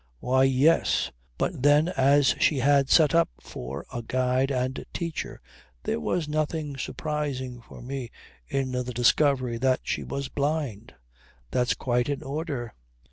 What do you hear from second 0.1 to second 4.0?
Why, yes! But, then, as she had set up for